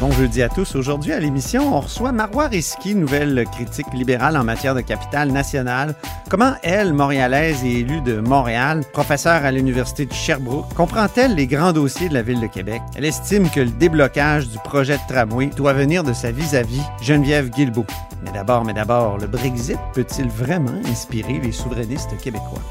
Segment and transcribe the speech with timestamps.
[0.00, 0.76] Bon jeudi à tous.
[0.76, 5.96] Aujourd'hui à l'émission, on reçoit Marois Risky, nouvelle critique libérale en matière de capitale nationale.
[6.30, 11.72] Comment elle, montréalaise et élue de Montréal, professeure à l'Université de Sherbrooke, comprend-elle les grands
[11.72, 12.80] dossiers de la ville de Québec?
[12.94, 17.50] Elle estime que le déblocage du projet de tramway doit venir de sa vis-à-vis, Geneviève
[17.50, 17.86] Guilbeault.
[18.24, 22.62] Mais d'abord, mais d'abord, le Brexit peut-il vraiment inspirer les souverainistes québécois?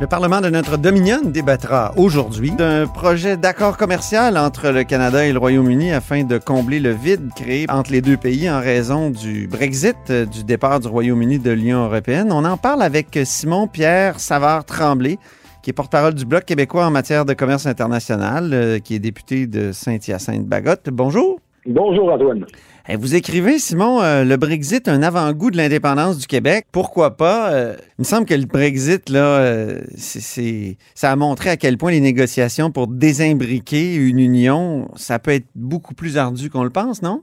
[0.00, 5.32] Le Parlement de notre Dominion débattra aujourd'hui d'un projet d'accord commercial entre le Canada et
[5.34, 9.46] le Royaume-Uni afin de combler le vide créé entre les deux pays en raison du
[9.46, 12.32] Brexit, euh, du départ du Royaume-Uni de l'Union européenne.
[12.32, 15.18] On en parle avec Simon Pierre Savard-Tremblay,
[15.62, 19.46] qui est porte-parole du Bloc québécois en matière de commerce international, euh, qui est député
[19.46, 20.88] de Saint-Hyacinthe-Bagotte.
[20.90, 21.40] Bonjour.
[21.66, 22.46] Bonjour Antoine.
[22.92, 26.64] Eh, Vous écrivez, Simon, euh, le Brexit, un avant-goût de l'indépendance du Québec.
[26.72, 27.52] Pourquoi pas?
[27.52, 31.92] Euh, il me semble que le Brexit, là, euh, ça a montré à quel point
[31.92, 37.00] les négociations pour désimbriquer une union, ça peut être beaucoup plus ardu qu'on le pense,
[37.00, 37.22] non?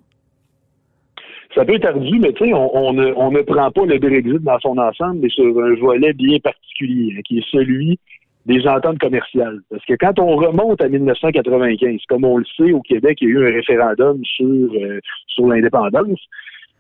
[1.53, 3.99] Ça peut être ardu, mais tu sais, on, on ne, on ne prend pas le
[3.99, 7.99] Brexit dans son ensemble, mais sur un volet bien particulier, hein, qui est celui
[8.47, 9.59] des ententes commerciales.
[9.69, 13.31] Parce que quand on remonte à 1995, comme on le sait, au Québec, il y
[13.31, 16.19] a eu un référendum sur, euh, sur l'indépendance.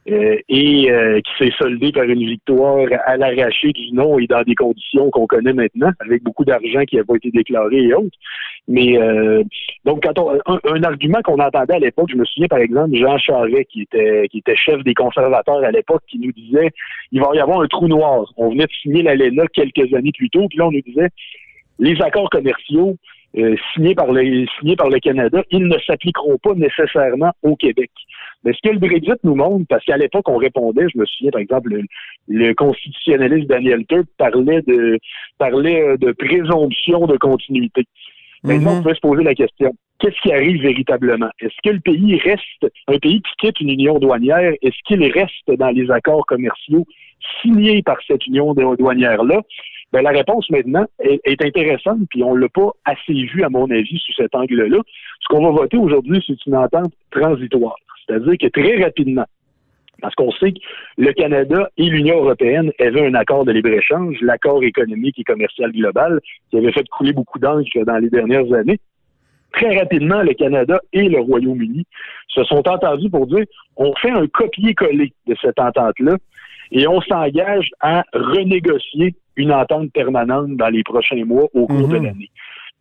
[0.09, 4.43] euh, et euh, qui s'est soldé par une victoire à l'arraché du non et dans
[4.43, 8.17] des conditions qu'on connaît maintenant, avec beaucoup d'argent qui n'a pas été déclaré et autres.
[8.67, 9.43] Mais euh,
[9.85, 13.17] donc, quand on, un, argument qu'on entendait à l'époque, je me souviens par exemple Jean
[13.17, 16.71] Charest, qui était qui était chef des conservateurs à l'époque, qui nous disait
[17.11, 18.31] il va y avoir un trou noir.
[18.37, 21.09] On venait de signer l'ALENA quelques années plus tôt, puis là on nous disait
[21.79, 22.95] les accords commerciaux
[23.37, 27.91] euh, signés par le signés par le Canada, ils ne s'appliqueront pas nécessairement au Québec.
[28.43, 31.31] Mais ce que le Brexit nous montre, parce qu'à l'époque, on répondait, je me souviens,
[31.31, 31.83] par exemple, le,
[32.27, 34.97] le constitutionnaliste Daniel Turk parlait de
[35.37, 37.83] parlait euh, de présomption de continuité.
[38.43, 38.79] Maintenant, Mhm.
[38.79, 39.73] on peut se poser la question.
[39.99, 41.29] Qu'est-ce qui arrive véritablement?
[41.41, 45.51] Est-ce que le pays reste, un pays qui quitte une union douanière, est-ce qu'il reste
[45.57, 46.85] dans les accords commerciaux
[47.41, 49.41] signés par cette union douanière-là?
[49.93, 53.97] Ben, la réponse maintenant est, intéressante, puis on l'a pas assez vu, à mon avis,
[53.99, 54.79] sous cet angle-là.
[55.21, 57.77] Ce qu'on va voter aujourd'hui, c'est une entente transitoire.
[58.05, 59.25] C'est-à-dire que très rapidement,
[60.01, 60.59] parce qu'on sait que
[60.97, 66.19] le Canada et l'Union européenne avaient un accord de libre-échange, l'accord économique et commercial global,
[66.49, 68.79] qui avait fait couler beaucoup d'encre dans les dernières années.
[69.53, 71.85] Très rapidement, le Canada et le Royaume-Uni
[72.27, 73.45] se sont entendus pour dire
[73.77, 76.17] on fait un copier-coller de cette entente-là
[76.71, 81.97] et on s'engage à renégocier une entente permanente dans les prochains mois au cours de
[81.97, 82.03] Mhm.
[82.03, 82.29] l'année.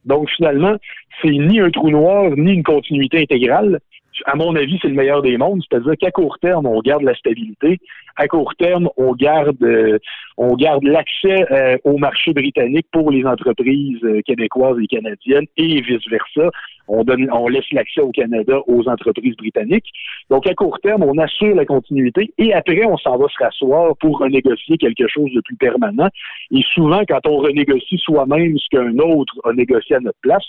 [0.05, 0.77] Donc finalement,
[1.21, 3.81] c'est ni un trou noir ni une continuité intégrale.
[4.25, 7.15] À mon avis, c'est le meilleur des mondes, c'est-à-dire qu'à court terme, on garde la
[7.15, 7.79] stabilité.
[8.17, 9.99] À court terme, on garde, euh,
[10.39, 15.81] on garde l'accès euh, au marché britannique pour les entreprises euh, québécoises et canadiennes et
[15.83, 16.51] vice versa.
[16.89, 19.91] On donne, on laisse l'accès au Canada aux entreprises britanniques.
[20.31, 23.97] Donc à court terme, on assure la continuité et après, on s'en va se rasseoir
[23.99, 26.09] pour renégocier quelque chose de plus permanent.
[26.53, 30.47] Et souvent, quand on renégocie soi-même ce qu'un autre a négocié à notre place,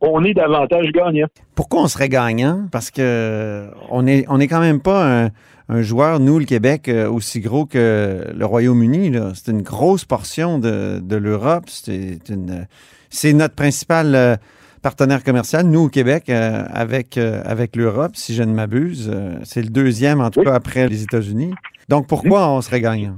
[0.00, 1.26] on est davantage gagnant.
[1.54, 2.66] Pourquoi on serait gagnant?
[2.72, 5.30] Parce que on est, on est quand même pas un,
[5.68, 9.12] un joueur, nous, le Québec, euh, aussi gros que le Royaume-Uni.
[9.34, 11.64] C'est une grosse portion de, de l'Europe.
[11.68, 12.66] C'est une,
[13.10, 14.36] c'est notre principal euh,
[14.82, 19.12] partenaire commercial, nous, au Québec, euh, avec, euh, avec l'Europe, si je ne m'abuse.
[19.44, 20.46] C'est le deuxième, en tout Oui.
[20.46, 21.52] cas, après les États-Unis.
[21.88, 23.16] Donc, pourquoi on serait gagnant?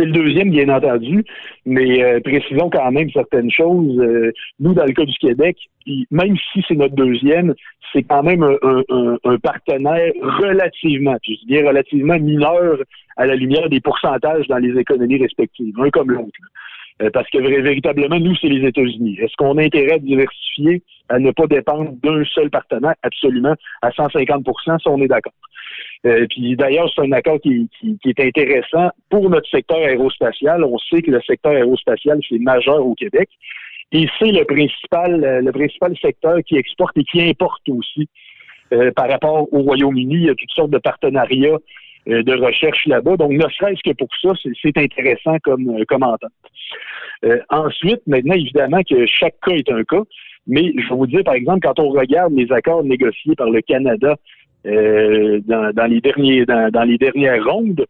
[0.00, 1.22] C'est le deuxième, bien entendu,
[1.66, 3.98] mais euh, précisons quand même certaines choses.
[3.98, 5.58] Euh, nous, dans le cas du Québec,
[6.10, 7.54] même si c'est notre deuxième,
[7.92, 12.78] c'est quand même un, partenaire relativement, je dis relativement mineur
[13.18, 16.30] à la lumière des pourcentages dans les économies respectives, un comme l'autre.
[17.02, 19.18] Euh, parce que véritablement, nous, c'est les États-Unis.
[19.20, 22.94] Est-ce qu'on a intérêt à diversifier, à ne pas dépendre d'un seul partenaire?
[23.02, 25.34] Absolument, à 150 ça, on est d'accord.
[26.06, 30.64] Euh, puis d'ailleurs, c'est un accord qui, qui- qui est intéressant pour notre secteur aérospatial.
[30.64, 33.28] On sait que le secteur aérospatial, c'est majeur au Québec.
[33.92, 38.08] Et c'est le principal, euh, le principal secteur qui exporte et qui importe aussi.
[38.72, 41.58] Euh, par rapport au Royaume-Uni, il y a toutes sortes de partenariats
[42.08, 43.16] euh, de recherche là-bas.
[43.16, 46.30] Donc, ne serait-ce que pour ça, c'est- intéressant comme, comme entente.
[47.24, 50.02] Euh, ensuite, maintenant, évidemment que chaque cas est un cas,
[50.46, 53.60] mais je vais vous dire, par exemple, quand on regarde les accords négociés par le
[53.60, 54.16] Canada
[54.66, 57.84] euh, dans, dans les derniers dans, dans les dernières rondes,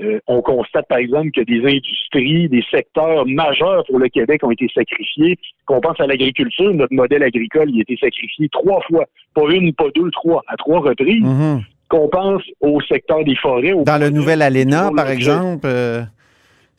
[0.00, 4.52] Euh, on constate, par exemple, que des industries, des secteurs majeurs pour le Québec ont
[4.52, 5.36] été sacrifiés.
[5.66, 9.06] Qu'on pense à l'agriculture, notre modèle agricole il a été sacrifié trois fois.
[9.34, 11.24] Pas une, pas deux, trois, à trois reprises.
[11.24, 11.62] Mhm.
[11.88, 13.72] Qu'on pense au secteur des forêts.
[13.72, 16.02] au Dans le nouvel ALENA, par exemple, euh,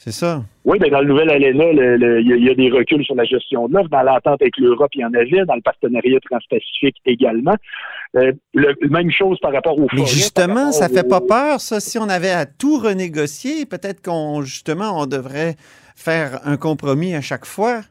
[0.02, 0.42] c'est ça.
[0.66, 2.70] Oui, ben dans le nouvel ALENA, le- le- il y, a- il y a des
[2.72, 3.90] reculs sur la gestion de l'offre.
[3.90, 5.44] Dans l'entente avec l'Europe, il y en avait.
[5.46, 7.56] Dans le partenariat transpacifique également.
[8.16, 10.06] Euh, le, même chose par rapport aux Mais forêts.
[10.10, 11.80] justement, par ça rapport fait pas peur, ça.
[11.82, 15.56] Si on avait à tout renégocier, peut-être qu'on, justement, on devrait
[15.96, 17.82] faire un compromis à chaque fois.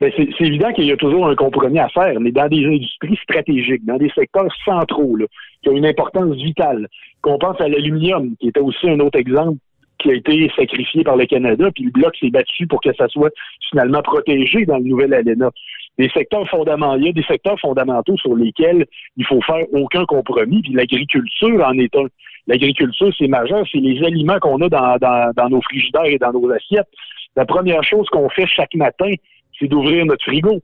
[0.00, 2.64] Ben, c'est c'est évident qu'il y a toujours un compromis à faire, mais dans des
[2.66, 5.26] industries stratégiques, dans des secteurs centraux, là,
[5.62, 6.88] qui ont une importance vitale.
[7.20, 9.58] Qu'on pense à l'aluminium, qui était aussi un autre exemple
[10.02, 13.08] qui a été sacrifié par le Canada, puis le Bloc s'est battu pour que ça
[13.08, 13.30] soit
[13.70, 15.50] finalement protégé dans le nouvel ALENA.
[15.98, 20.04] Des secteurs fondamentaux, il y a des secteurs fondamentaux sur lesquels il faut faire aucun
[20.04, 22.06] compromis, puis l'agriculture en est un.
[22.46, 26.32] L'agriculture, c'est majeur, c'est les aliments qu'on a dans, dans, dans nos frigidaires et dans
[26.32, 26.88] nos assiettes.
[27.36, 29.12] La première chose qu'on fait chaque matin,
[29.58, 30.60] c'est d'ouvrir notre frigo.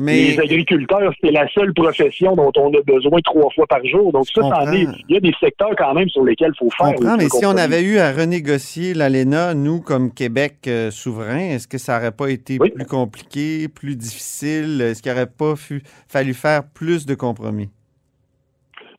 [0.00, 4.12] Mais Les agriculteurs, c'est la seule profession dont on a besoin trois fois par jour.
[4.12, 4.40] Donc ça,
[4.72, 6.94] il y a des secteurs quand même sur lesquels il faut faire.
[6.94, 11.66] comprends, mais si on avait eu à renégocier l'ALENA, nous, comme Québec euh, souverain, est-ce
[11.66, 12.70] que ça n'aurait pas été Oui.
[12.70, 14.80] plus compliqué, plus difficile?
[14.80, 17.68] Est-ce qu'il n'aurait pas fu- fallu faire plus de compromis?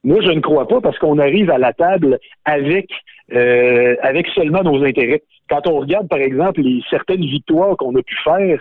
[0.03, 2.89] Moi, je ne crois pas parce qu'on arrive à la table avec
[3.33, 5.21] euh, avec seulement nos intérêts.
[5.49, 8.59] Quand on regarde, par exemple, les certaines victoires qu'on a pu faire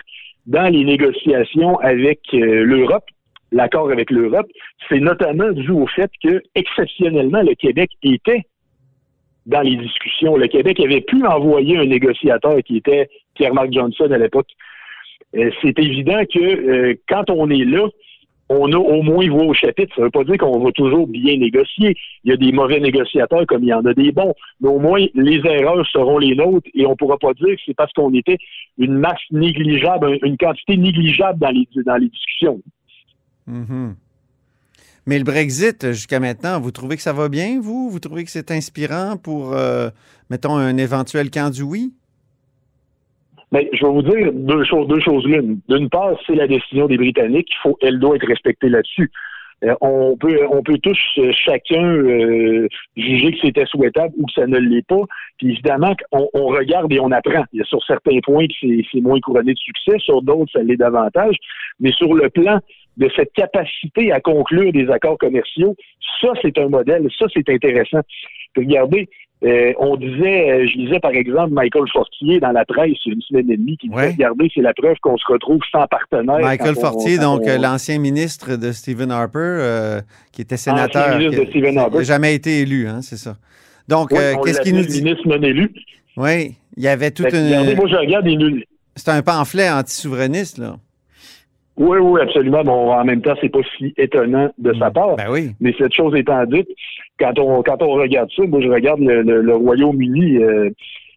[0.49, 3.05] dans les négociations avec euh, l'Europe,
[3.51, 4.47] l'accord avec l'Europe,
[4.89, 8.41] c'est notamment dû au fait que exceptionnellement le Québec était
[9.45, 10.35] dans les discussions.
[10.37, 14.49] Le Québec avait pu envoyer un négociateur qui était Pierre-Marc Johnson à l'époque.
[15.37, 17.87] Euh, c'est évident que euh, quand on est là,
[18.49, 19.93] on a au moins voix au chapitre.
[19.95, 21.95] Ça ne veut pas dire qu'on va toujours bien négocier.
[22.23, 24.33] Il y a des mauvais négociateurs comme il y en a des bons.
[24.59, 27.61] Mais au moins, les erreurs seront les nôtres et on ne pourra pas dire que
[27.65, 28.37] c'est parce qu'on était
[28.77, 32.59] une masse négligeable, une quantité négligeable dans les, dans les discussions.
[33.45, 33.95] Mhm.
[35.05, 37.89] Mais le Brexit, jusqu'à maintenant, vous trouvez que ça va bien, vous?
[37.89, 39.89] Vous trouvez que c'est inspirant pour, euh,
[40.29, 41.93] mettons, un éventuel camp du oui?
[43.51, 45.59] Mais je vais vous dire deux choses, deux choses l'une.
[45.69, 47.49] D'une part, c'est la décision des Britanniques.
[47.51, 49.11] Il faut, elle doit être respectée là-dessus.
[49.65, 54.31] Euh, on peut, on peut tous euh, chacun euh, juger que c'était souhaitable ou que
[54.33, 55.01] ça ne l'est pas.
[55.37, 57.43] Puis évidemment, on, on regarde et on apprend.
[57.51, 58.53] Il y a sur certains points que
[58.91, 61.35] c'est moins couronné de succès, sur d'autres ça l'est davantage.
[61.79, 62.59] Mais sur le plan
[62.97, 65.75] de cette capacité à conclure des accords commerciaux,
[66.21, 68.01] ça c'est un modèle, ça c'est intéressant.
[68.55, 69.09] Regardez,
[69.45, 73.11] euh, on disait, euh, je lisais par exemple Michael Fortier dans la presse il y
[73.11, 74.11] a une semaine et demie qui disait, Ouais.
[74.11, 76.39] regardez, c'est la preuve qu'on se retrouve sans partenaire.
[76.39, 80.01] Michael on- Fortier, donc on- euh, l'ancien ministre de Stephen Harper, euh,
[80.33, 81.17] qui était sénateur.
[81.17, 83.37] ministre qui- n'a jamais été élu, hein, c'est ça.
[83.87, 85.01] Donc, Oui, euh, qu'est-ce qu'il nous dit?
[85.01, 85.71] ministre non élu.
[86.17, 87.77] Oui, il y avait toute Fait que, Regardez, une.
[87.77, 88.63] moi je regarde les nuls.
[88.95, 90.75] C'est un pamphlet anti-souverainiste, là.
[91.79, 92.61] Oui, oui, absolument.
[92.63, 95.15] Bon, en même temps, c'est pas si étonnant de sa part.
[95.15, 95.51] Ben oui.
[95.61, 96.67] Mais cette chose étant dite,
[97.19, 100.69] quand on quand on regarde ça, moi je regarde le, le- le Royaume-Uni, euh,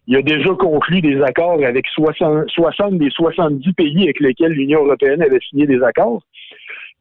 [0.07, 4.83] il a déjà conclu des accords avec 60, 60 des 70 pays avec lesquels l'Union
[4.85, 6.23] européenne avait signé des accords.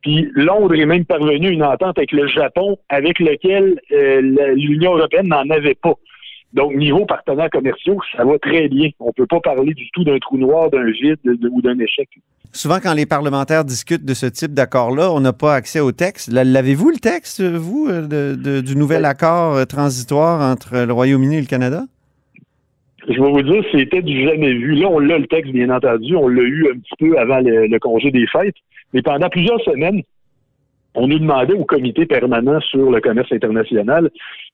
[0.03, 4.21] Puis Londres est même parvenu à une entente avec le Japon, avec lequel euh,
[4.57, 5.95] l'Union européenne n'en avait pas.
[6.55, 8.91] Donc, niveau partenaires commerciaux, ça va très bien.
[9.01, 12.09] On peut pas parler du tout d'un trou noir, d'un vide de- ou d'un échec.
[12.53, 16.31] Souvent, quand les parlementaires discutent de ce type d'accord-là, on n'a pas accès au texte.
[16.31, 21.37] L'avez-vous, le texte, vous, euh, de- de- du nouvel accord euh, transitoire entre le Royaume-Uni
[21.37, 21.85] et le Canada?
[23.09, 24.75] Je vais vous dire, c'était du jamais vu.
[24.75, 26.15] Là, on l'a le texte, bien entendu.
[26.15, 28.55] On l'a eu un petit peu avant le, le congé des fêtes.
[28.93, 30.03] Mais pendant plusieurs semaines,
[30.95, 34.11] on nous demandait au comité permanent sur le commerce international,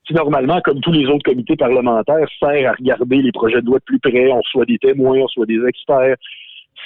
[0.06, 3.78] qui normalement, comme tous les autres comités parlementaires, sert à regarder les projets de loi
[3.78, 4.30] de plus près.
[4.30, 6.16] On reçoit des témoins, on reçoit des experts.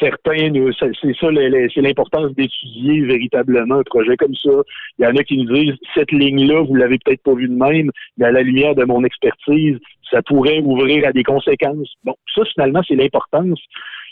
[0.00, 1.28] Certains, c'est ça,
[1.74, 4.50] c'est l'importance d'étudier véritablement un projet comme ça.
[4.98, 7.54] Il y en a qui nous disent, cette ligne-là, vous l'avez peut-être pas vue de
[7.54, 9.78] même, mais à la lumière de mon expertise,
[10.10, 11.92] ça pourrait ouvrir à des conséquences.
[12.04, 13.60] Bon, ça, finalement, c'est l'importance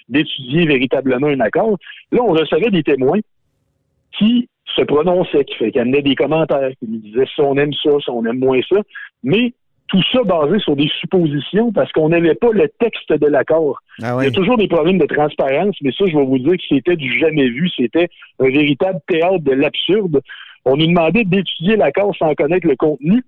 [0.08, 1.78] d'étudier véritablement un accord.
[2.12, 3.20] Là, on recevait des témoins
[4.18, 7.72] qui se prononçaient, qui, fait- qui amenaient des commentaires, qui nous disaient si on aime
[7.72, 8.76] ça, si on aime moins ça,
[9.22, 9.52] mais
[9.88, 13.80] tout ça basé sur des suppositions parce qu'on n'avait pas le texte de l'accord.
[14.00, 14.26] Ah Il y oui.
[14.26, 17.18] a toujours des problèmes de transparence, mais ça, je vais vous dire que c'était du
[17.18, 17.68] jamais vu.
[17.76, 18.08] C'était
[18.38, 20.20] un véritable théâtre de l'absurde.
[20.64, 23.24] On nous demandait d'étudier l'accord sans connaître le contenu.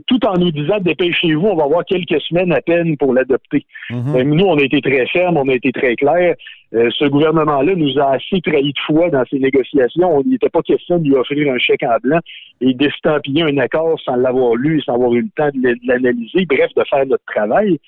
[0.00, 3.64] Tout en nous disant dépêchez-vous, on va avoir quelques semaines à peine pour l'adopter.
[3.90, 4.16] Mhm.
[4.16, 6.34] Euh, Nous, on a été très fermes, on a été très clairs.
[6.74, 10.22] Euh, ce gouvernement-là nous a assez trahi de foi dans ces négociations.
[10.24, 12.20] Il n'était pas question de lui offrir un chèque en blanc
[12.60, 16.70] et d'estampiller un accord sans l'avoir lu, sans avoir eu le temps de l'analyser, bref,
[16.74, 17.78] de faire notre travail.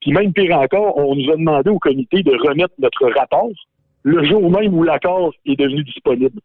[0.00, 3.50] Puis même pire encore, on nous a demandé au comité de remettre notre rapport
[4.04, 6.38] le jour même où l'accord est devenu disponible.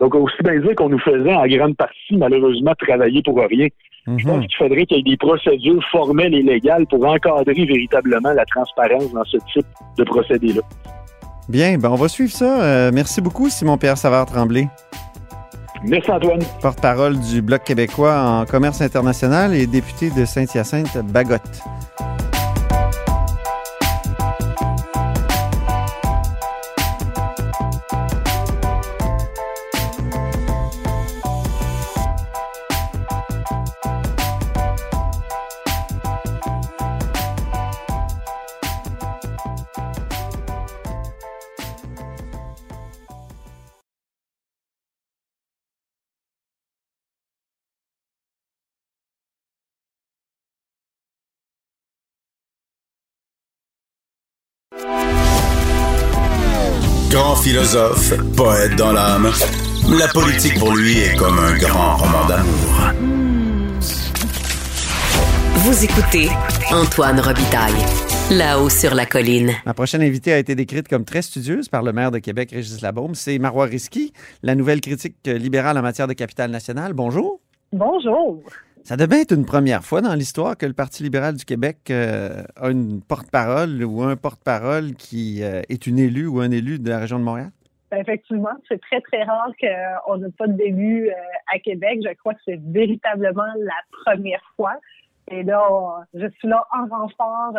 [0.00, 3.68] Donc, aussi bien dire qu'on nous faisait en grande partie, malheureusement, travailler pour rien.
[4.06, 4.46] Je pense Mhm.
[4.46, 9.10] qu'il faudrait qu'il y ait des procédures formelles et légales pour encadrer véritablement la transparence
[9.12, 9.66] dans ce type
[9.98, 10.62] de procédé-là.
[11.48, 12.62] Bien, ben on va suivre ça.
[12.62, 14.68] Euh, merci beaucoup, Simon-Pierre Savard-Tremblay,
[15.84, 16.40] Merci Antoine.
[16.62, 21.60] porte-parole du Bloc québécois en commerce international et député de Saint-Hyacinthe-Bagotte.
[57.46, 59.30] Philosophe, poète dans l'âme,
[59.96, 62.92] la politique pour lui est comme un grand roman d'amour.
[65.54, 66.28] Vous écoutez
[66.72, 67.84] Antoine Robitaille,
[68.32, 69.52] là-haut sur la colline.
[69.64, 72.80] Ma prochaine invitée a été décrite comme très studieuse par le maire de Québec, Régis
[72.82, 73.14] Labaume.
[73.14, 74.12] C'est Marois Risky,
[74.42, 76.94] la nouvelle critique libérale en matière de capital national.
[76.94, 77.38] Bonjour.
[77.72, 78.42] Bonjour.
[78.86, 82.44] Ça devait être une première fois dans l'histoire que le Parti libéral du Québec euh,
[82.54, 86.88] a une porte-parole ou un porte-parole qui euh, est une élue ou un élu de
[86.88, 87.50] la région de Montréal?
[87.90, 91.12] Ben, Effectivement, c'est très, très rare qu'on n'ait pas de début euh,
[91.52, 91.98] à Québec.
[92.08, 94.74] Je crois que c'est véritablement la première fois.
[95.32, 97.58] Et là, on- je suis là en renfort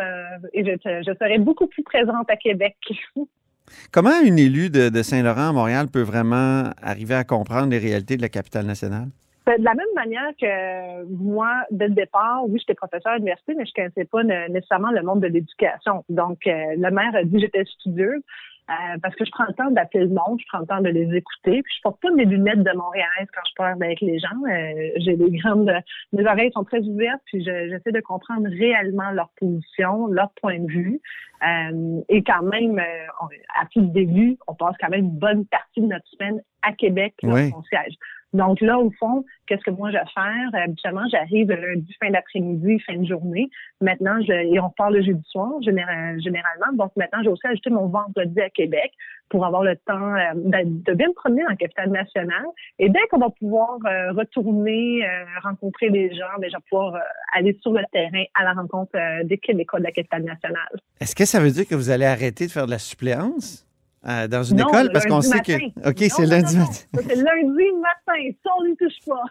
[0.54, 0.72] et je,
[1.06, 2.78] je serai beaucoup plus présente à Québec.
[3.92, 8.16] Comment une élue de, de Saint-Laurent à Montréal peut vraiment arriver à comprendre les réalités
[8.16, 9.10] de la capitale nationale?
[9.48, 13.54] Ben, De la même manière que moi, dès le départ, oui, j'étais professeur à l'université,
[13.56, 16.04] mais je ne connaissais pas nécessairement le monde de l'éducation.
[16.10, 18.22] Donc, euh, le maire a dit que j'étais studieuse
[18.70, 20.90] euh, parce que je prends le temps d'appeler le monde, je prends le temps de
[20.90, 21.64] les écouter.
[21.64, 24.28] Puis je porte pas mes lunettes de Montréal quand je parle avec les gens.
[24.50, 25.72] Euh, J'ai des grandes,
[26.12, 30.60] mes oreilles sont très ouvertes, puis je- j'essaie de comprendre réellement leur position, leur point
[30.60, 31.00] de vue.
[31.48, 33.28] Euh, et quand même, euh,
[33.62, 37.14] à tout début, on passe quand même une bonne partie de notre semaine à Québec,
[37.24, 37.50] là, Oui.
[37.52, 37.94] son siège.
[38.34, 40.50] Donc là, au fond, qu'est-ce que moi je vais faire?
[40.54, 43.50] Euh, Habituellement, j'arrive le lundi, fin d'après-midi, fin de journée.
[43.82, 46.74] Maintenant, je, et on part le jeudi soir, général- généralement.
[46.74, 48.92] Donc maintenant, j'ai aussi ajouté mon vendredi à Québec
[49.30, 52.46] pour avoir le temps euh, de, de bien me promener la capitale nationale.
[52.80, 55.04] Et dès qu'on va pouvoir euh, retourner,
[55.44, 57.00] rencontrer les gens, ben, je vais pouvoir
[57.34, 58.92] aller sur le terrain à la rencontre
[59.24, 60.68] des Québécois de la capitale nationale.
[61.00, 63.67] Est-ce que ça veut dire que vous allez arrêter de faire de la suppléance?
[64.08, 64.88] Euh, dans une Non, école?
[64.88, 65.90] le Parce qu'on sait que.
[65.90, 66.72] OK, c'est lundi matin.
[66.96, 68.32] C'est lundi matin.
[68.44, 69.24] Ça, on n'y touche pas.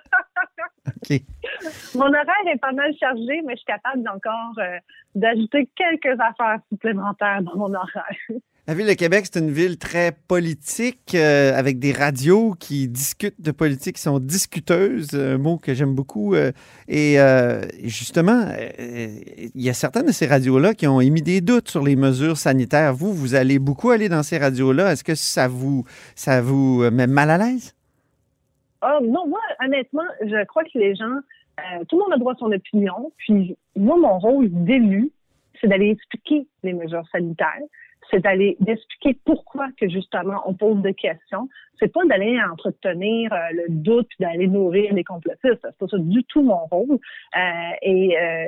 [0.89, 1.21] OK.
[1.95, 4.79] Mon horaire est pas mal chargé, mais je suis capable encore euh,
[5.15, 8.17] d'ajouter quelques affaires supplémentaires dans mon horaire.
[8.69, 13.41] La ville de Québec, c'est une ville très politique, euh, avec des radios qui discutent
[13.41, 16.35] de politique, qui sont discuteuses, un mot que j'aime beaucoup.
[16.35, 16.51] euh,
[16.89, 18.45] et euh, justement,
[18.77, 22.37] il y a certaines de ces radios-là qui ont émis des doutes sur les mesures
[22.39, 22.93] sanitaires.
[22.93, 24.91] Vous, vous allez beaucoup aller dans ces radios-là.
[24.91, 25.85] Est-ce que ça vous,
[26.17, 27.73] ça vous met mal à l'aise?
[28.81, 31.21] Ah, non, moi, honnêtement, je crois que les gens,
[31.89, 33.13] tout le monde a droit à son opinion.
[33.19, 35.13] Puis, moi, mon rôle d'élu,
[35.61, 37.63] c'est d'aller expliquer les mesures sanitaires.
[38.11, 41.49] C'est d'aller d'expliquer pourquoi que justement on pose des questions.
[41.79, 45.61] C'est pas d'aller entretenir euh, le doute puis d'aller nourrir les complotistes.
[45.63, 46.99] C'est pas ça du tout mon rôle.
[47.37, 47.41] Euh,
[47.83, 48.47] et euh,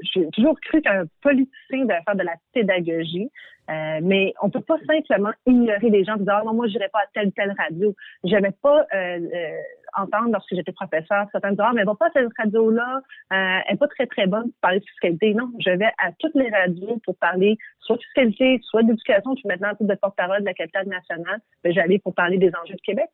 [0.00, 3.30] j'ai toujours cru qu'un politicien devait faire de la pédagogie,
[3.70, 6.88] euh, mais on peut pas simplement ignorer les gens en disant ah, non moi j'irai
[6.88, 7.94] pas à telle telle radio.
[8.24, 9.58] J'aimais pas euh, euh,
[9.96, 13.00] entendre lorsque j'étais professeur certains disaient ah mais va pas à cette radio là,
[13.32, 15.34] euh, elle est pas très très bonne pour parler de fiscalité.
[15.34, 19.34] Non, je vais à toutes les radios pour parler soit de fiscalité, soit d'éducation.
[19.34, 21.40] Je suis maintenant en titre de porte-parole de la capitale nationale.
[21.64, 23.08] Ben, j'allais pour parler des enjeux de Québec.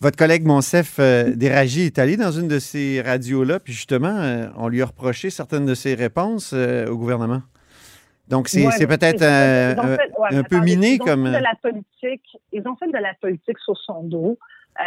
[0.00, 4.46] Votre collègue Monsef euh, Déragi est allé dans une de ces radios-là, puis justement, euh,
[4.56, 7.42] on lui a reproché certaines de ses réponses euh, au gouvernement.
[8.28, 11.04] Donc, c'est Ouais, mais peut-être euh, un, fait- ouais, un mais peu miné ils ont
[11.04, 11.26] comme.
[11.26, 12.38] fait de la politique.
[12.52, 14.38] Ils ont fait de la politique sur son dos.
[14.80, 14.84] Euh,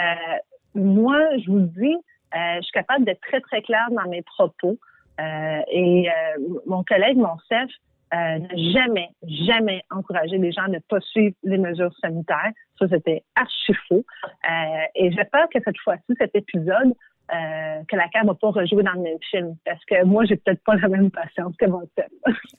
[0.75, 1.95] moi, je vous dis,
[2.35, 4.77] euh, je suis capable d'être très très claire dans mes propos.
[5.19, 7.69] Euh, et euh, mon collègue, mon chef,
[8.13, 12.51] euh, n'a jamais, jamais encouragé les gens à ne pas suivre les mesures sanitaires.
[12.79, 14.05] Ça, c'était archi faux.
[14.25, 16.93] Euh, et j'espère que cette fois-ci, cet épisode
[17.29, 19.57] que la CAQ va pas rejouer dans le même film.
[19.65, 22.07] Parce que moi, j'ai peut-être pas la même patience que Monsef.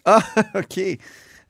[0.04, 0.18] Ah,
[0.54, 0.98] OK.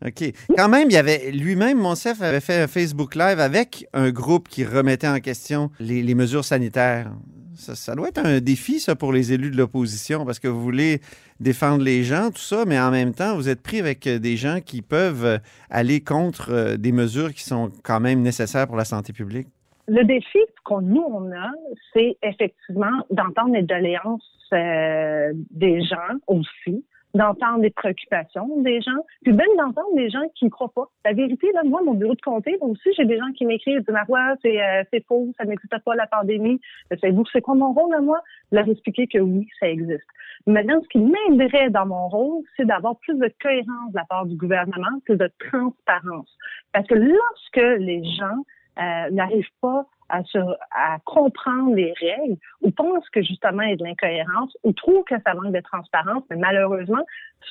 [0.04, 0.32] OK.
[0.56, 4.48] Quand même, il y avait lui-même, Monsef avait fait un Facebook Live avec un groupe
[4.48, 7.10] qui remettait en question les, mesures sanitaires.
[7.54, 10.62] Ça, ça, doit être un défi, ça, pour les élus de l'opposition, parce que vous
[10.62, 11.00] voulez
[11.40, 14.60] défendre les gens, tout ça, mais en même temps, vous êtes pris avec des gens
[14.64, 19.48] qui peuvent aller contre des mesures qui sont quand même nécessaires pour la santé publique.
[19.88, 21.50] Le défi qu'on nous on a,
[21.92, 26.84] c'est effectivement d'entendre les doléances euh, des gens aussi,
[27.14, 30.88] d'entendre les préoccupations des gens, puis même d'entendre des gens qui ne croient pas.
[31.04, 33.78] La vérité, là, moi, mon bureau de comté, moi aussi, j'ai des gens qui m'écrivent,
[33.78, 36.60] disent, Marois, c'est euh, c'est faux, ça n'existe pas la pandémie.
[36.90, 38.20] Savez-vous, c'est quoi mon rôle à moi?
[38.52, 40.06] Leur expliquer que oui, ça existe.
[40.46, 44.26] Maintenant, ce qui m'aiderait dans mon rôle, c'est d'avoir plus de cohérence de la part
[44.26, 46.34] du gouvernement, plus de transparence.
[46.72, 48.44] Parce que lorsque les gens
[48.78, 50.38] euh, n'arrivent pas à, se,
[50.70, 55.04] à comprendre les règles ou pensent que justement il y a de l'incohérence ou trouvent
[55.04, 57.04] que ça manque de transparence, mais malheureusement,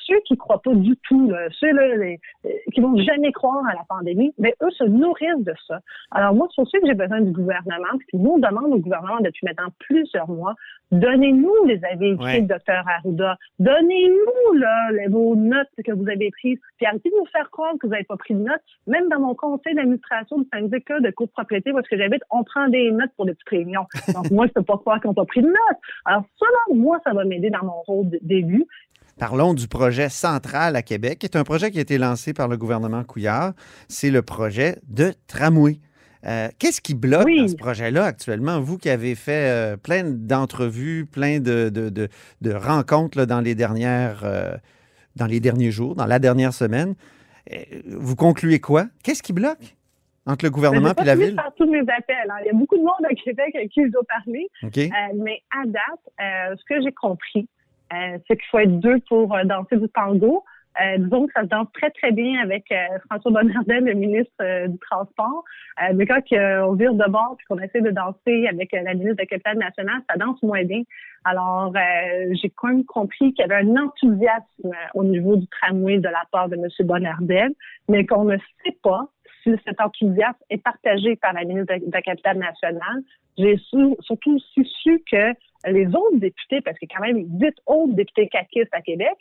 [0.06, 3.64] ceux qui croient pas du tout, là, ceux là, les, euh, qui vont jamais croire
[3.66, 5.80] à la pandémie, mais eux se nourrissent de ça.
[6.10, 9.20] Alors moi, c'est aussi que j'ai besoin du gouvernement, puis nous on demande au gouvernement
[9.20, 10.54] depuis maintenant plusieurs mois,
[10.92, 12.40] donnez-nous les avis ouais.
[12.40, 17.16] du docteur Arruda, donnez-nous là les, vos notes que vous avez prises, puis arrêtez de
[17.16, 18.62] nous faire croire que vous n'avez pas pris de notes.
[18.86, 22.90] Même dans mon conseil d'administration du syndicat de copropriété est-ce que j'habite, on prend des
[22.90, 23.86] notes pour des petites réunions.
[24.14, 25.78] Donc moi, je peux pas croire qu'on pas pris de notes.
[26.04, 28.64] Alors là, moi, ça va m'aider dans mon rôle d'élu.
[29.18, 32.46] Parlons du projet central à Québec, qui est un projet qui a été lancé par
[32.46, 33.52] le gouvernement Couillard.
[33.88, 35.80] C'est le projet de tramway.
[36.24, 37.40] Euh, Qu'est-ce qui bloque oui.
[37.40, 38.60] dans ce projet-là actuellement?
[38.60, 42.08] Vous qui avez fait euh, plein d'entrevues, plein de, de, de,
[42.40, 44.56] de rencontres là, dans, les dernières, euh,
[45.16, 46.94] dans les derniers jours, dans la dernière semaine,
[47.86, 48.86] vous concluez quoi?
[49.02, 49.77] Qu'est-ce qui bloque?
[50.28, 51.36] Entre le gouvernement et la ville?
[51.36, 52.30] Par tous mes appels.
[52.30, 52.36] Hein.
[52.42, 54.46] Il y a beaucoup de monde à Québec avec qui je dois parler.
[54.62, 54.90] Okay.
[55.14, 57.48] mais à date, ce que j'ai compris,
[57.92, 60.44] euh, c'est qu'il faut être deux pour euh, danser du tango.
[60.80, 64.32] Euh, disons que ça se danse très, très bien avec euh, François Bonnardel, le ministre
[64.40, 65.42] euh, du Transport.
[65.94, 69.22] mais quand on vire de bord et qu'on essaie de danser avec la ministre de
[69.22, 70.82] la Capitale nationale, ça danse moins bien.
[71.24, 71.72] Alors,
[72.40, 76.22] j'ai quand même compris qu'il y avait un enthousiasme au niveau du tramway de la
[76.30, 76.68] part de M.
[76.86, 77.52] Bonnardel,
[77.88, 79.08] mais qu'on ne sait pas
[79.44, 83.02] cet enthousiasme est partagé par la ministre de la Capitale nationale.
[83.36, 83.56] J'ai
[84.00, 85.32] surtout aussi su que
[85.66, 89.16] les autres députés, parce qu'il y a quand même huit autres députés caquistes à Québec,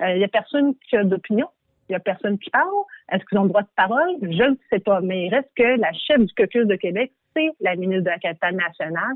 [0.00, 1.46] il euh, n'y a personne qui a d'opinion.
[1.88, 2.68] Il n'y a personne qui parle.
[3.10, 4.16] Est-ce qu'ils ont le droit de parole?
[4.22, 5.00] Je ne sais pas.
[5.00, 8.18] Mais il reste que la chef du caucus de Québec, c'est la ministre de la
[8.18, 9.14] capitale nationale.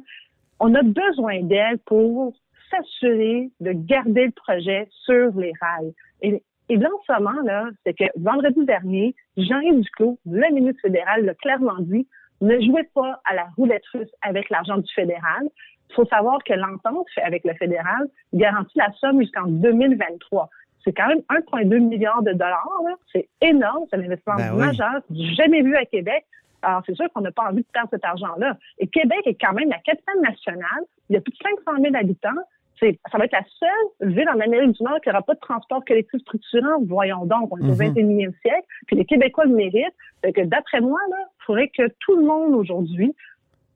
[0.60, 2.34] On a besoin d'elle pour
[2.70, 5.94] s'assurer de garder le projet sur les rails.
[6.68, 11.24] Et là, en ce moment, là, c'est que vendredi dernier, Jean-Yves Duclos, le ministre fédéral,
[11.24, 12.06] l'a clairement dit,
[12.40, 15.48] ne jouez pas à la roulette russe avec l'argent du fédéral.
[15.90, 20.50] Il faut savoir que l'entente avec le fédéral garantit la somme jusqu'en 2023.
[20.84, 22.68] C'est quand même 1,2 milliard de dollars.
[23.12, 23.84] C'est énorme.
[23.90, 25.34] C'est un investissement ben majeur, oui.
[25.34, 26.24] jamais vu à Québec.
[26.62, 28.56] Alors, c'est sûr qu'on n'a pas envie de perdre cet argent-là.
[28.78, 30.84] Et Québec est quand même la capitale nationale.
[31.08, 32.42] Il y a plus de 500 000 habitants.
[32.80, 35.84] Ça va être la seule ville en Amérique du Nord qui n'aura pas de transport
[35.84, 36.82] collectif structurant.
[36.86, 37.94] Voyons donc, on est au mm -hmm.
[37.94, 38.66] 21e siècle.
[38.86, 39.94] Puis les Québécois le méritent.
[40.22, 43.14] Fait que d'après moi, il faudrait que tout le monde aujourd'hui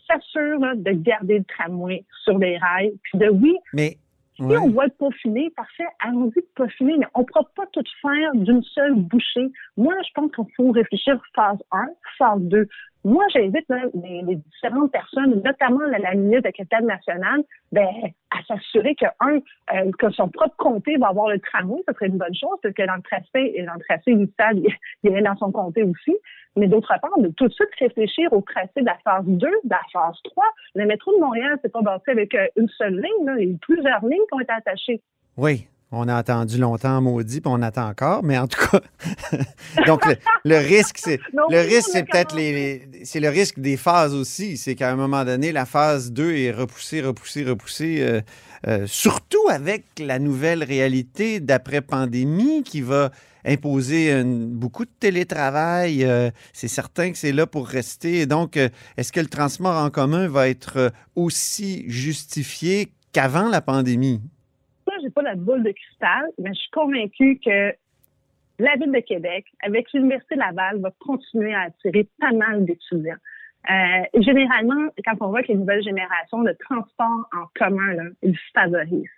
[0.06, 2.92] s'assure de garder le tramway sur les rails.
[3.04, 3.96] Puis de oui, mais
[4.36, 4.56] si ouais.
[4.56, 8.30] on voit le peaufiner, parfait, allons-y de peaufiner, mais on ne pourra pas tout faire
[8.34, 9.48] d'une seule bouchée.
[9.76, 12.66] Moi, je pense qu'il faut réfléchir phase 1, phase 2.
[13.04, 17.88] Moi, j'invite les, les, différentes personnes, notamment la, la ministre de la capitale nationale, ben,
[18.30, 19.36] à s'assurer que, un,
[19.74, 22.74] euh, que son propre comté va avoir le tramway, ce serait une bonne chose, parce
[22.74, 24.58] que dans le tracé, dans le tracé initial,
[25.02, 26.16] il, est dans son comté aussi.
[26.56, 29.70] Mais d'autre part, de tout de suite réfléchir au tracé de la phase 2, de
[29.70, 30.44] la phase 3.
[30.74, 33.34] Le métro de Montréal, c'est pas bâti avec une seule ligne, là.
[33.38, 35.00] il y a plusieurs lignes qui ont été attachées.
[35.36, 38.80] Oui, on a attendu longtemps maudit, puis on attend encore, mais en tout cas,
[39.86, 41.18] donc le, le risque, c'est
[41.50, 44.96] le risque, c'est peut-être les, les c'est le risque des phases aussi, c'est qu'à un
[44.96, 48.20] moment donné, la phase 2 est repoussée, repoussée, repoussée, euh,
[48.68, 53.10] euh, surtout avec la nouvelle réalité d'après pandémie qui va
[53.44, 56.04] imposer une, beaucoup de télétravail.
[56.04, 58.20] Euh, c'est certain que c'est là pour rester.
[58.20, 58.58] Et donc,
[58.96, 64.20] est-ce que le transport en commun va être aussi justifié qu'avant la pandémie?
[65.02, 67.72] J'ai pas la boule de cristal, mais je suis convaincue que
[68.58, 73.16] la Ville de Québec, avec l'Université Laval, va continuer à attirer pas mal d'étudiants.
[73.70, 78.38] Euh, généralement, quand on voit que les nouvelles générations de transport en commun, là, ils
[78.54, 79.08] favorisent.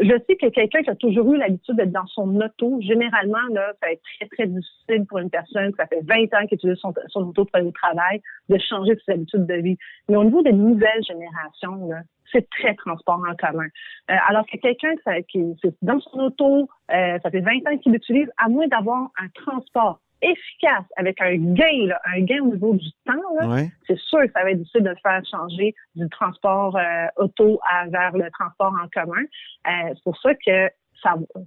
[0.00, 3.74] Je sais que quelqu'un qui a toujours eu l'habitude d'être dans son auto, généralement, ça
[3.82, 6.94] va être très, très difficile pour une personne qui fait 20 ans qu'il utilise son,
[7.08, 9.76] son auto pour aller au travail, de changer ses habitudes de vie.
[10.08, 11.90] Mais au niveau des nouvelles générations,
[12.32, 13.66] c'est très transport en commun.
[14.10, 14.94] Euh, alors que quelqu'un
[15.28, 19.10] qui est dans son auto, euh, ça fait 20 ans qu'il l'utilise, à moins d'avoir
[19.20, 23.68] un transport efficace avec un gain, là, un gain au niveau du temps, là, Ouais.
[23.86, 27.60] c'est sûr que ça va être difficile de le faire changer du transport euh, auto
[27.68, 29.22] à, vers le transport en commun.
[29.66, 30.68] Euh, c'est pour ça que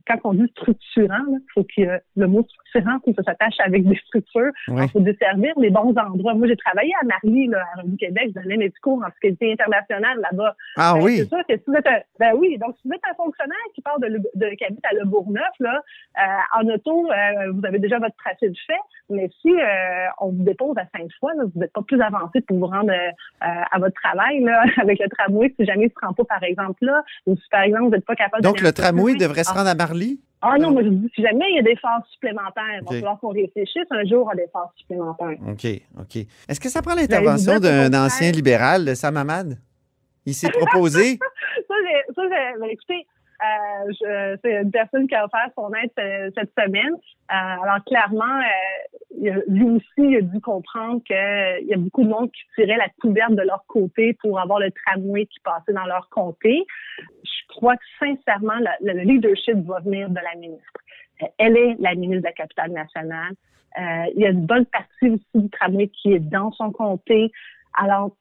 [0.08, 3.88] quand on dit structurant, il faut que le mot structurant, faut que ça s'attache avec
[3.88, 4.52] des structures.
[4.68, 6.34] Il faut desservir les bons endroits.
[6.34, 9.54] Moi, j'ai travaillé à Marly, là, à Revue Québec, je donnais mes cours en fiscalité
[9.54, 10.56] internationale là-bas.
[10.78, 11.18] Ah Ben, oui.
[11.20, 13.56] C'est sûr que si vous êtes un, ben oui, donc si vous êtes un fonctionnaire
[13.74, 15.82] qui part de, Le- de qui habite à Le Bourgneuf, là,
[16.20, 18.74] euh, en auto, euh, vous avez déjà votre tracé de fait,
[19.10, 19.64] mais si euh,
[20.20, 23.12] on vous dépose à Sainte-Foy, là, vous n'êtes pas plus avancé pour vous rendre euh,
[23.72, 26.84] à votre travail là, avec le tramway si jamais il se rend pas, par exemple,
[26.86, 29.58] là, ou si par exemple vous n'êtes pas capable Donc, le tramway devrait se Ah.
[29.58, 30.20] rendre à Marly?
[30.42, 32.92] Ah non, moi je dis si jamais il y a des phases supplémentaires, il va
[32.92, 35.38] falloir qu'on réfléchisse un jour à des phases supplémentaires.
[35.48, 35.66] OK,
[36.00, 36.16] OK.
[36.48, 39.58] Est-ce que ça prend l'intervention au d'un ancien libéral, de Sam Hamad?
[40.28, 41.18] Il s'est proposé.
[41.68, 43.08] ça, j'ai, ça, ben, écoutez,
[43.44, 46.94] euh, c'est une personne qui a offert son aide euh, cette semaine.
[46.94, 48.40] Euh, alors, clairement,
[49.48, 52.90] lui aussi, il a dû comprendre qu'il y a beaucoup de monde qui tirait la
[53.02, 56.66] couverte de leur côté pour avoir le tramway qui passait dans leur comté.
[57.38, 60.80] Je crois que, sincèrement, le, le leadership va venir de la ministre.
[61.22, 63.34] Euh, Elle est la ministre de la capitale nationale.
[63.78, 67.32] Euh, il y a une bonne partie aussi du tramway qui est dans son comté.
[67.74, 68.16] Alors,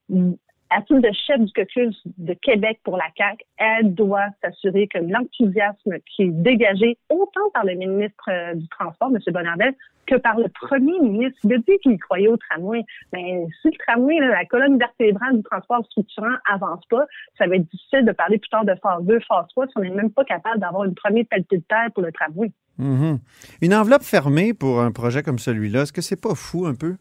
[0.75, 4.99] à titre de chef du caucus de Québec pour la CAQ, elle doit s'assurer que
[4.99, 9.19] l'enthousiasme qui est dégagé autant par le ministre euh, du Transport, M.
[9.33, 9.75] Bonnardel,
[10.07, 11.39] que par le premier ministre.
[11.45, 12.83] Il a dit qu'il croyait au tramway.
[13.13, 17.07] Mais si le tramway, la colonne vertébrale du transport structurant avance pas,
[17.39, 19.81] ça va être difficile de parler plus tard de phase 2, phase 3 si on
[19.81, 22.53] n'est même pas capable d'avoir une première pelletée de terre pour le tramway.
[22.79, 23.19] Mhm.
[23.63, 26.97] Une enveloppe fermée pour un projet comme celui-là, est-ce que c'est pas fou un peu?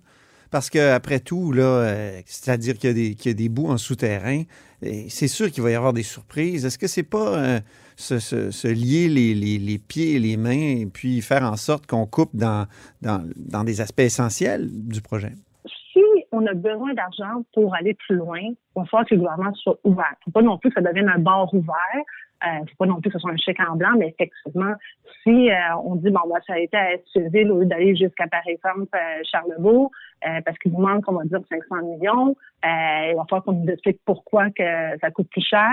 [0.53, 3.71] Parce qu'après tout, là, euh, c'est-à-dire qu'il y, a des- qu'il y a des bouts
[3.71, 4.43] en souterrain,
[5.09, 6.63] c'est sûr qu'il va y avoir des surprises.
[6.63, 7.59] Est-ce que c'est pas euh,
[7.95, 12.67] se, lier les, pieds et les mains et puis faire en sorte qu'on coupe dans,
[13.01, 15.31] des aspects essentiels du projet?
[15.91, 19.53] si on a besoin d'argent pour aller plus loin, il va falloir que le gouvernement
[19.55, 20.05] soit ouvert.
[20.11, 22.03] Il ne faut pas non plus que ça devienne un bar ouvert.
[22.45, 24.73] Ne faut pas non plus que ce soit un chèque en blanc, mais effectivement,
[25.23, 28.27] si euh, on dit, bon, moi, ça a été à Estiville au lieu d'aller jusqu'à,
[28.27, 29.23] par exemple, euh,
[30.25, 33.53] euh, parce qu'il nous manque, on va dire, 500 millions, euh, il va falloir qu'on
[33.53, 35.69] nous explique pourquoi que ça coûte plus cher,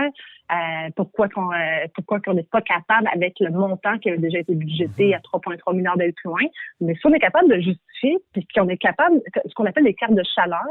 [0.52, 1.50] euh, pourquoi qu'on
[1.94, 5.74] pourquoi qu'on n'est pas capable, avec le montant qui avait déjà été budgété à 3,3
[5.74, 6.40] milliards d'aller plus loin,
[6.80, 9.94] mais si on est capable de justifier, puis qu'on est capable, ce qu'on appelle des
[9.94, 10.64] cartes de chaleur,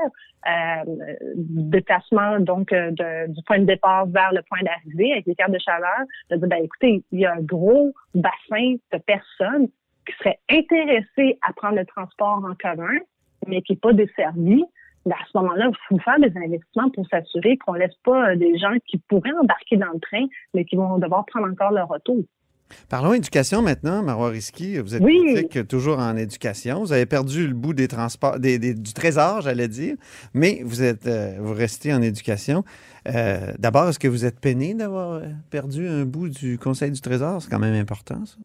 [1.35, 5.59] déplacement donc de- du point de départ vers le point d'arrivée avec les cartes de
[5.59, 9.67] chaleur, de dire, ben écoutez, il y a un gros bassin de personnes
[10.05, 12.97] qui seraient intéressées à prendre le transport en commun,
[13.47, 14.63] mais qui n'est pas desservi.
[15.05, 18.35] Ben, à ce moment-là, il faut faire des investissements pour s'assurer qu'on laisse pas euh,
[18.35, 21.87] des gens qui pourraient embarquer dans le train, mais qui vont devoir prendre encore leur
[21.87, 22.23] retour.
[22.87, 24.77] Parlons éducation maintenant, Marois Risky.
[24.77, 25.33] Vous êtes Oui.
[25.33, 26.81] critique toujours en éducation.
[26.81, 29.95] Vous avez perdu le bout des transports, des- des- du trésor, j'allais dire,
[30.35, 32.63] mais vous êtes, euh, vous restez en éducation.
[33.07, 37.41] Euh, D'abord, est-ce que vous êtes peiné d'avoir perdu un bout du Conseil du Trésor?
[37.41, 38.35] C'est quand même important, ça.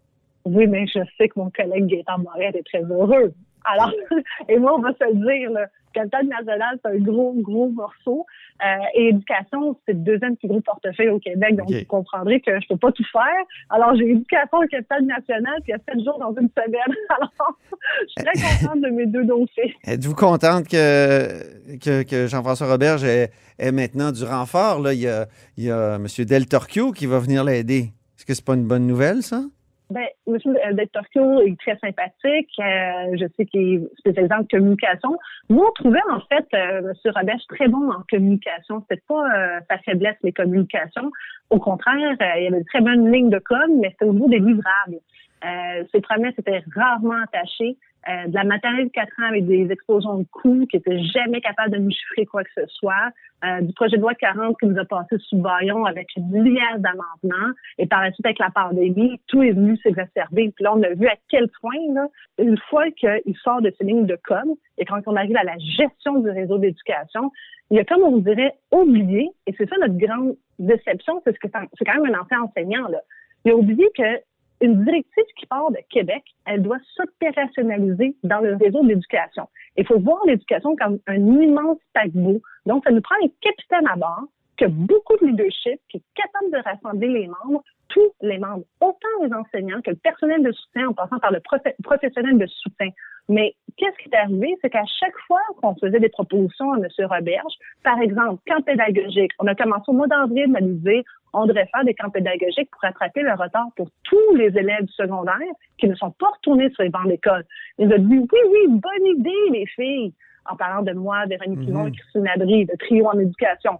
[0.46, 3.32] Oui, mais je sais que mon collègue Gaëtan Moret est très heureux.
[3.64, 3.92] Alors,
[4.48, 8.26] et moi, on va se le dire, le capital national, c'est un gros, gros morceau.
[8.64, 11.56] Euh, et éducation, c'est le deuxième plus gros portefeuille au Québec.
[11.56, 13.22] Donc, vous comprendrez que je peux pas tout faire.
[13.70, 16.96] Alors, j'ai éducation au capital national, puis il y a sept jours dans une semaine.
[17.08, 17.58] Alors,
[18.02, 19.74] je suis très contente de mes deux dossiers.
[19.84, 24.80] Êtes-vous contente que, que, que Jean-François Roberge ait, ait maintenant du renfort?
[24.80, 24.94] Là?
[24.94, 26.06] Il, y a, il y a M.
[26.18, 27.92] Del Torchio qui va venir l'aider.
[28.16, 29.42] Est-ce que c'est pas une bonne nouvelle, ça?
[29.90, 30.38] Ben, M.
[30.72, 32.48] Del Torchio est très sympathique.
[32.58, 35.18] Euh, je sais qu'il est spécialisé en communication.
[35.50, 37.12] Nous, on trouvait en fait euh, M.
[37.14, 38.82] Roberge très bon en communication.
[38.88, 41.10] C'était pas euh, sa faiblesse, les communications.
[41.50, 44.28] Au contraire, euh, il avait une très bonne ligne de com, mais c'était au niveau
[44.28, 45.00] des livrables.
[45.44, 47.76] Euh, ses promesses étaient rarement attachées.
[48.06, 51.40] Euh, de la matériel de 4 ans avec des explosions de coûts qui étaient jamais
[51.40, 53.10] capables de nous chiffrer quoi que ce soit.
[53.44, 56.78] Euh, du projet de loi 40 qui nous a passé sous baillon avec une milliard
[56.78, 57.52] d'amendements.
[57.78, 60.52] Et par la suite, avec la pandémie, tout est venu s'exacerber.
[60.54, 63.84] Puis là, on a vu à quel point, là, une fois qu'il sort de ces
[63.84, 67.32] lignes de com, et quand on arrive à la gestion du réseau d'éducation,
[67.70, 71.84] il a comme on dirait oublié, et c'est ça notre grande déception, c'est que c'est
[71.84, 72.98] quand même un ancien enseignant, là.
[73.46, 74.20] Il a oublié que
[74.64, 79.48] une directive qui part de Québec, elle doit s'opérationnaliser dans le réseau d'éducation.
[79.76, 82.40] Il faut voir l'éducation comme un immense paquebot.
[82.66, 84.24] Donc, ça nous prend un capitaine à bord
[84.56, 87.62] qui a beaucoup de leadership, qui est capable de rassembler les membres,
[87.94, 91.40] tous les membres, autant les enseignants que le personnel de soutien, en passant par le
[91.82, 92.88] professionnel de soutien.
[93.28, 96.86] Mais qu'est-ce qui est arrivé, c'est qu'à chaque fois qu'on faisait des propositions à M.
[97.06, 97.54] Roberge,
[97.84, 101.02] par exemple, camp pédagogique, on a commencé au mois d'avril à nous dire
[101.32, 105.38] on devrait faire des camps pédagogiques pour rattraper le retard pour tous les élèves secondaires
[105.78, 107.44] qui ne sont pas retournés sur les bancs d'école.
[107.78, 110.12] Il nous a dit oui, oui, bonne idée, les filles,
[110.48, 113.78] en parlant de moi, Véronique mm et Christine Adry, de Trio en éducation.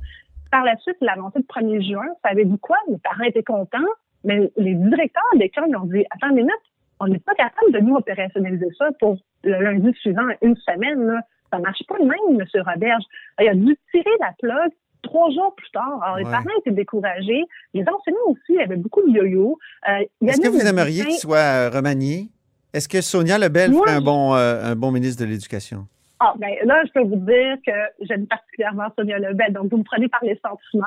[0.51, 2.77] Par la suite, l'avancée du 1er juin, ça avait dit quoi?
[2.89, 3.79] Les parents étaient contents,
[4.25, 6.53] mais les directeurs d'école ont dit attends une minute,
[7.01, 11.07] on n'est pas capable de nous opérationnaliser ça pour le lundi suivant, une semaine.
[11.07, 11.21] Là.
[11.53, 12.63] Ça marche pas le même, M.
[12.67, 13.05] Roberge.
[13.41, 16.01] Il a dû tirer la plug trois jours plus tard.
[16.03, 17.45] Alors, les parents étaient découragés.
[17.75, 19.59] Les enseignants aussi avaient beaucoup de yo-yo.
[19.89, 22.31] Euh, Est-ce que vous aimeriez qu'il soit euh, remanié?
[22.73, 25.87] Est-ce que Sonia Lebel ferait un bon, euh, un bon ministre de l'Éducation?
[26.27, 29.85] Ah, ben là, je peux vous dire que j'aime particulièrement Sonia Lebel, donc vous me
[29.85, 30.87] prenez par les sentiments.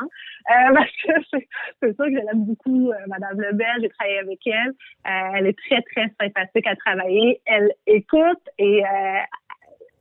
[0.49, 1.37] Euh, parce que
[1.79, 4.69] c'est sûr que j'aime beaucoup euh, Madame Lebel, j'ai travaillé avec elle.
[4.69, 7.39] Euh, elle est très, très sympathique à travailler.
[7.45, 9.19] Elle écoute et euh,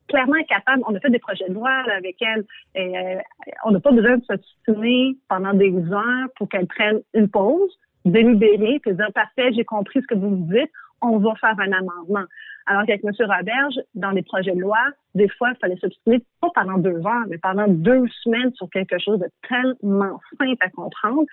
[0.08, 0.82] clairement capable.
[0.86, 2.46] On a fait des projets de loi avec elle.
[2.74, 3.18] Et, euh,
[3.66, 7.78] on n'a pas besoin de se soutenir pendant des heures pour qu'elle prenne une pause,
[8.06, 10.72] délibérer, puis dire parfait, j'ai compris ce que vous me dites,
[11.02, 12.24] on va faire un amendement.
[12.66, 13.12] Alors qu'avec M.
[13.20, 14.78] Roberge, dans les projets de loi,
[15.14, 18.98] des fois, il fallait s'obstiner pas pendant deux heures, mais pendant deux semaines sur quelque
[18.98, 21.24] chose de tellement simple à comprendre.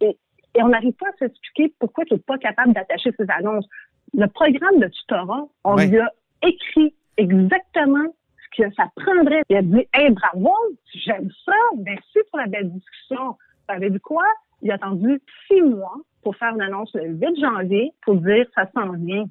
[0.00, 0.16] Et,
[0.58, 3.66] on n'arrive pas à s'expliquer pourquoi tu n'es pas capable d'attacher ces annonces.
[4.14, 6.10] Le programme de tutorat, on lui a
[6.42, 8.14] écrit exactement
[8.56, 9.42] ce que ça prendrait.
[9.50, 10.54] Il a dit Hey, bravo,
[10.94, 13.36] j'aime ça, merci pour la belle discussion.
[13.66, 14.24] Ça avait dit quoi?
[14.62, 18.66] Il a attendu six mois pour faire une annonce le 8 janvier pour dire ça
[18.74, 19.26] s'en vient.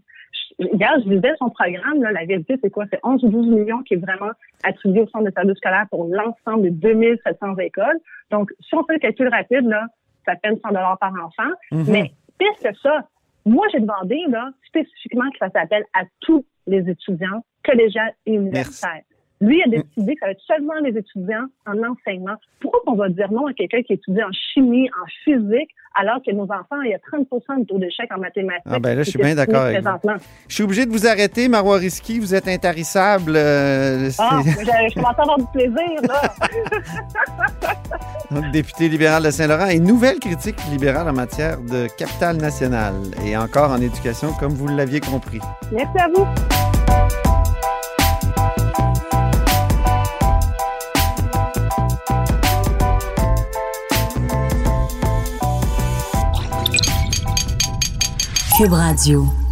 [0.60, 2.86] Regarde, je disais son programme, là, la vérité, c'est quoi?
[2.90, 4.32] C'est 11 ou 12 millions qui est vraiment
[4.64, 8.00] attribué au centre de service scolaire pour l'ensemble des 2700 écoles.
[8.32, 9.88] Donc, si on fait le calcul rapide, là,
[10.26, 11.52] ça peine 100 dollars par enfant.
[11.72, 11.92] Mm-hmm.
[11.92, 13.08] Mais pire que ça,
[13.46, 19.04] moi, j'ai demandé là, spécifiquement que ça s'appelle à tous les étudiants collégiens et universitaires.
[19.46, 22.36] Lui a décidé que ça va être seulement les étudiants en enseignement.
[22.60, 26.32] Pourquoi on va dire non à quelqu'un qui étudie en chimie, en physique, alors que
[26.32, 28.64] nos enfants, il y a 30% de taux d'échec en mathématiques?
[28.66, 30.10] Ah ben là, je suis bien d'accord avec vous.
[30.48, 32.20] Je suis obligé de vous arrêter, Marois Risky.
[32.20, 33.34] Vous êtes intarissable.
[33.36, 36.22] Euh, ah, je commence à avoir du plaisir, là.
[38.32, 43.38] Donc, député libéral de Saint-Laurent et nouvelle critique libérale en matière de capital national et
[43.38, 45.40] encore en éducation, comme vous l'aviez compris.
[45.72, 46.75] Merci à vous.
[58.56, 59.45] Cube Radio.